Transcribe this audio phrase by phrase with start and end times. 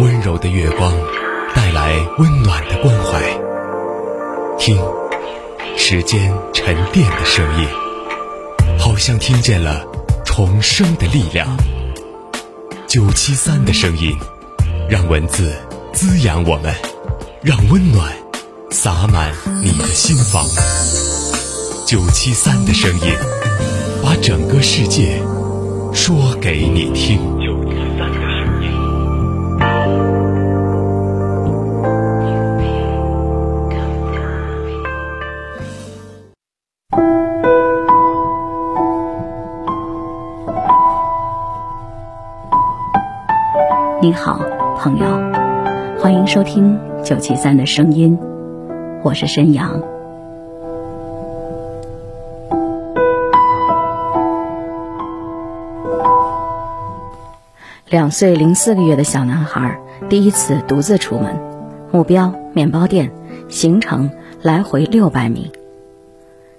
[0.00, 0.92] 温柔的月光
[1.54, 3.20] 带来温暖的关怀，
[4.58, 4.78] 听
[5.76, 7.68] 时间沉淀的声音，
[8.78, 9.84] 好像听见了
[10.24, 11.48] 重生的力量。
[12.86, 14.16] 九七三的声音，
[14.88, 15.52] 让文字
[15.92, 16.74] 滋养我们，
[17.42, 18.12] 让温暖
[18.70, 20.46] 洒满你的心房。
[21.86, 23.14] 九七三的声音，
[24.02, 25.20] 把整个世界
[26.00, 27.18] 说给你听。
[44.00, 44.38] 你好，
[44.78, 45.04] 朋友，
[46.00, 48.16] 欢迎收听九七三的声音，
[49.02, 49.97] 我是申阳。
[57.90, 61.40] 两岁零四个月的小男孩第一次独自出门，
[61.90, 63.10] 目标面包店，
[63.48, 64.10] 行程
[64.42, 65.50] 来回六百米。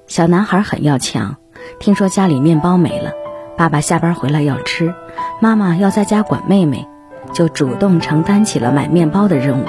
[0.07, 1.37] 小男孩很要强，
[1.79, 3.11] 听说家里面包没了，
[3.55, 4.91] 爸爸下班回来要吃，
[5.39, 6.87] 妈妈要在家管妹妹。
[7.31, 9.65] 就主动承担起了买面包的任务。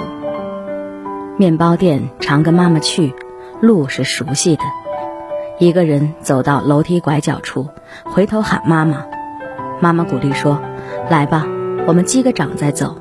[1.36, 3.14] 面包店常跟妈妈去，
[3.60, 4.62] 路是熟悉的。
[5.58, 7.68] 一个人走到楼梯拐角处，
[8.04, 9.04] 回头喊妈妈。
[9.78, 10.58] 妈妈鼓励说
[11.08, 11.46] ：“来吧，
[11.86, 12.96] 我们击个掌再走。”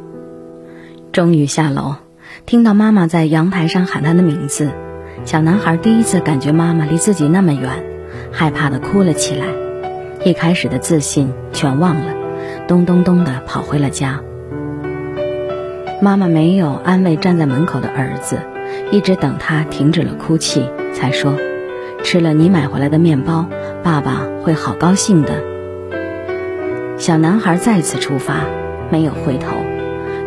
[1.12, 1.96] 终于下楼，
[2.46, 4.70] 听到妈妈在阳台上喊他的名字，
[5.26, 7.84] 小男孩第一次感觉妈妈离自己那么远，
[8.32, 9.48] 害怕的哭了起来。
[10.24, 12.14] 一开始的自信全忘了，
[12.68, 14.22] 咚咚咚的跑回了家。
[16.02, 18.38] 妈妈没有安慰站在门口的儿子，
[18.92, 21.36] 一直等他停止了哭泣，才说
[22.04, 23.48] ：“吃了你买回来的面包，
[23.84, 25.44] 爸爸会好高兴的。”
[27.00, 28.44] 小男孩再次出发，
[28.92, 29.56] 没有回头，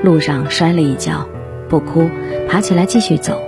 [0.02, 1.28] 路上摔了一跤，
[1.68, 2.08] 不哭，
[2.48, 3.42] 爬起来继续走。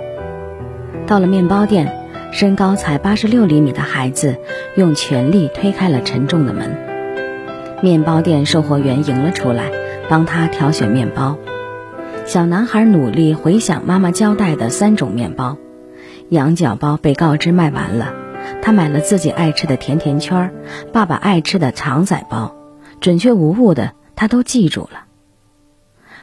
[1.07, 1.91] 到了面包店，
[2.31, 4.37] 身高才八十六厘米的孩子
[4.75, 6.77] 用全力推开了沉重的门。
[7.81, 9.71] 面包店售货员迎了出来，
[10.07, 11.35] 帮他挑选面包。
[12.25, 15.57] 小男孩努力回想妈妈交代的三种面包，
[16.29, 18.13] 羊角包被告知卖完了，
[18.61, 20.51] 他买了自己爱吃的甜甜圈，
[20.93, 22.55] 爸爸爱吃的肠仔包，
[23.05, 25.05] 准确无误的他都记住了。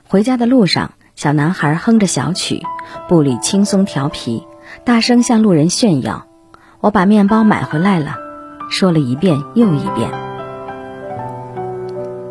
[0.02, 2.60] 回家的路上，小男孩哼着小曲，
[3.08, 4.42] 步履轻松调皮，
[4.82, 6.26] 大声向路人炫耀
[6.82, 8.16] ：“我把面包买回来了！”
[8.68, 10.10] 说了一遍又一遍。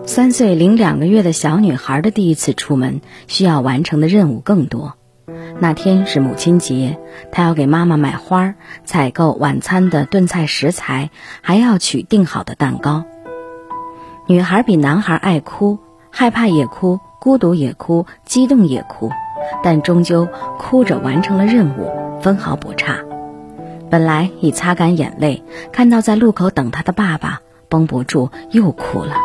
[0.06, 4.98] 三岁零两个月的小女孩的第一次出门，需要完成的任务更多。
[5.62, 7.00] 那天是母亲节，
[7.32, 11.10] 她要给妈妈买花、采购晚餐的炖菜食材，
[11.42, 13.06] 还要取订好的蛋糕。
[14.32, 15.78] 女孩比男孩爱哭，
[16.10, 19.10] 害怕也哭，孤独也哭，激动也哭，
[19.62, 20.26] 但终究
[20.58, 23.00] 哭着完成了任务，分毫不差。
[23.90, 25.44] 本来已擦干眼泪，
[25.74, 29.16] 看到在路口等她的爸爸，绷不住又哭了。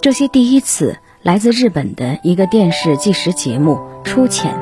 [0.00, 4.54] 这些第一次来自日本的一个电视纪实节目《出钱》。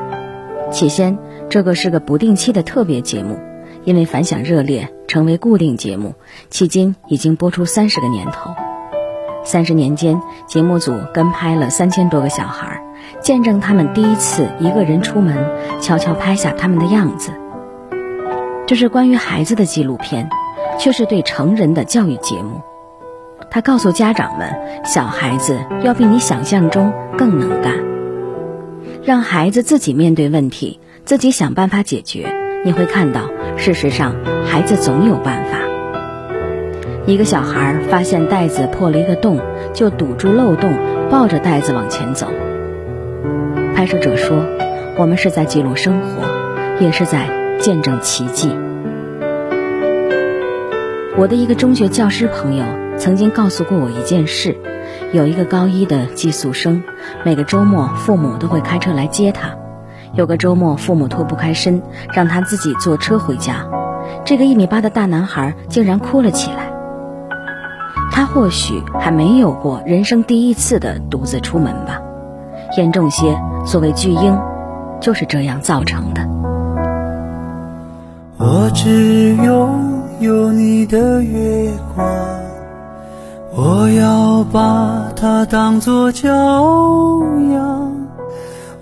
[0.71, 3.37] 起先，这个是个不定期的特别节目，
[3.83, 6.15] 因为反响热烈，成为固定节目。
[6.51, 8.51] 迄今已经播出三十个年头。
[9.45, 12.81] 三十年间，节目组跟拍了三千多个小孩，
[13.21, 15.35] 见证他们第一次一个人出门，
[15.81, 17.31] 悄悄拍下他们的样子。
[18.65, 20.29] 这是关于孩子的纪录片，
[20.79, 22.61] 却是对成人的教育节目。
[23.51, 27.83] 他告诉家长们，小孩子要比你想象中更能干，
[29.03, 32.42] 让孩子自己面对问题，自己想办法解决。
[32.65, 34.15] 你会看到，事实上，
[34.45, 35.57] 孩子总有办法。
[37.05, 39.39] 一个小孩发现袋子破了一个洞，
[39.73, 40.73] 就堵住漏洞，
[41.09, 42.27] 抱着袋子往前走。
[43.75, 44.37] 拍摄者说
[44.97, 46.23] ：“我们是在记录生活，
[46.79, 48.49] 也是在见证奇迹。”
[51.17, 52.63] 我的一个中学教师朋友。
[52.95, 54.55] 曾经告诉过我一件事，
[55.11, 56.83] 有一个高一的寄宿生，
[57.25, 59.57] 每个周末父母都会开车来接他。
[60.13, 61.81] 有个周末父母脱不开身，
[62.13, 63.65] 让他自己坐车回家。
[64.23, 66.71] 这个一米八的大男孩竟然哭了起来。
[68.11, 71.99] 他或许还没有过人生第一次的独自出门吧。
[72.77, 74.39] 严重些，所谓巨婴，
[74.99, 76.21] 就是这样造成的。
[78.37, 82.07] 我只拥有你的月光。
[83.55, 86.27] 我要把它当作骄
[87.53, 87.82] 阳，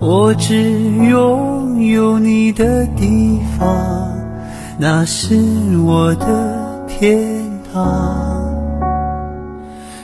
[0.02, 3.70] 我只拥有你的地方，
[4.80, 5.36] 那是
[5.86, 7.40] 我的天
[7.72, 8.52] 堂。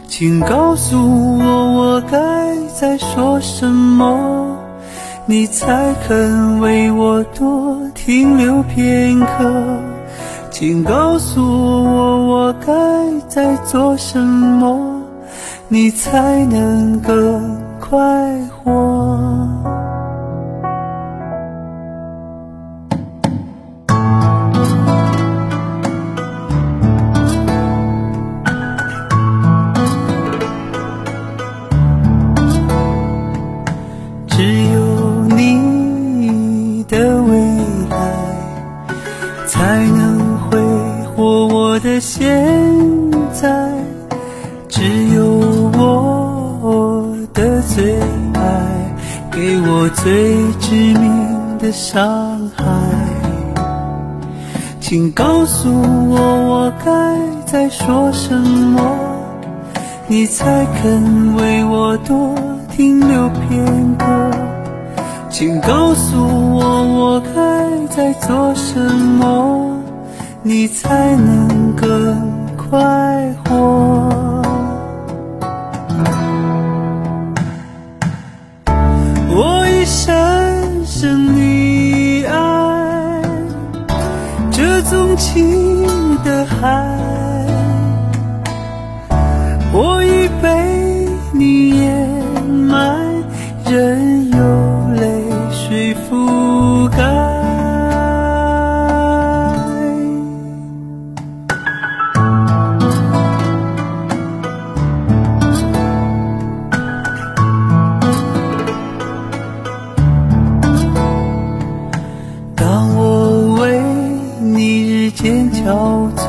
[0.08, 0.96] 请告诉
[1.40, 4.56] 我，我该再说什么，
[5.26, 9.52] 你才肯为我多停留片刻？
[10.52, 12.74] 请告诉我，我该
[13.28, 15.02] 再做什么，
[15.68, 18.00] 你才能更快
[18.64, 19.18] 活？
[47.38, 48.00] 的最
[48.34, 48.42] 爱，
[49.31, 52.66] 给我最致命的伤害，
[54.81, 55.69] 请告诉
[56.10, 56.92] 我，我该
[57.45, 58.81] 再说什么，
[60.07, 62.34] 你才肯为我多
[62.75, 63.63] 停留片
[64.00, 64.06] 刻？
[65.30, 69.78] 请告诉我，我该再做什么，
[70.42, 72.19] 你才能更
[72.56, 74.47] 快活？
[85.18, 86.86] 这纵情的海，
[89.74, 90.76] 我已被
[115.19, 116.28] 渐憔悴，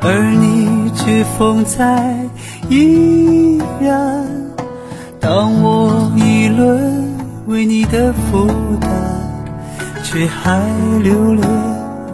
[0.00, 2.18] 而你却风采
[2.68, 4.26] 依然。
[5.20, 7.14] 当我议论
[7.46, 8.48] 为你的负
[8.80, 8.90] 担，
[10.02, 10.60] 却还
[11.00, 11.48] 流连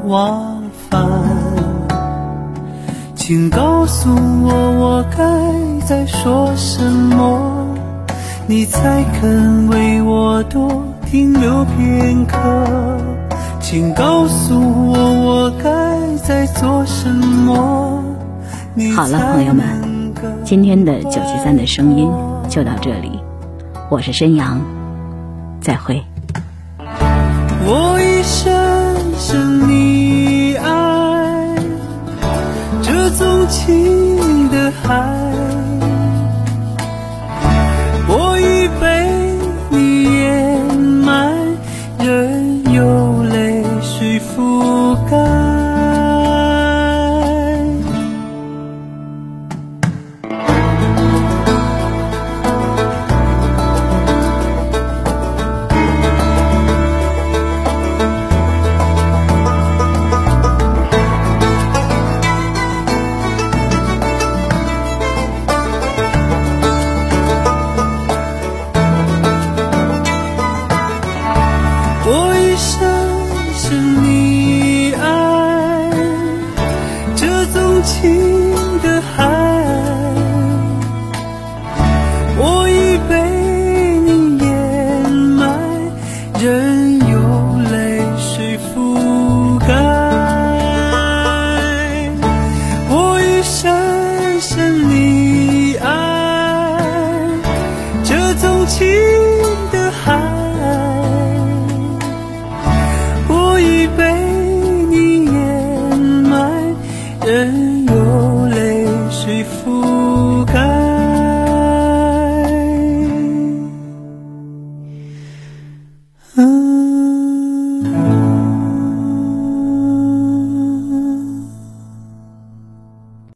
[0.05, 1.03] 忘返。
[3.17, 4.11] 请告诉
[4.43, 5.25] 我，我该
[5.87, 7.67] 再说什么，
[8.47, 12.37] 你才肯为我多停留片刻？
[13.75, 14.55] 请告诉
[14.93, 18.05] 我，我该在做什么？
[18.94, 22.09] 好了，朋友们，今天的九七三的声音
[22.49, 23.19] 就到这里，
[23.91, 24.61] 我是申阳，
[25.61, 26.05] 再会。
[27.67, 28.55] 我一生
[29.19, 31.56] 深你爱
[32.81, 35.19] 这纵情的海，